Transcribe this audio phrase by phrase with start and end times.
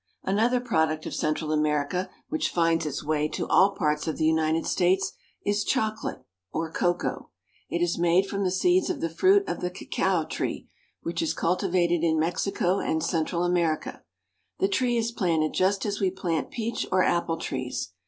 [0.23, 4.65] Another product of Central America which finds its way to all parts of the United
[4.65, 5.11] States
[5.45, 7.29] is chocolate or cocoa.
[7.69, 10.67] It is made from the seeds of the fruit of the cacao tree,
[11.03, 14.01] which is cultivated in Mexico and Central America.
[14.57, 17.91] The tree is planted just as we plant peach or apple trees.